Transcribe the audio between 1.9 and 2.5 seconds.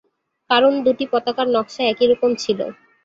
একইরকম